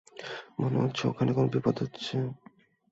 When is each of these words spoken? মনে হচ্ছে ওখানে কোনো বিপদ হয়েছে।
মনে 0.59 0.77
হচ্ছে 0.83 1.03
ওখানে 1.07 1.31
কোনো 1.33 1.47
বিপদ 1.47 1.75
হয়েছে। 1.81 2.15